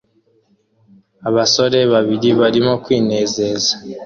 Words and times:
Abasore 1.29 1.79
babiri 1.93 2.29
barimo 2.39 2.73
kwinezeza 2.83 3.73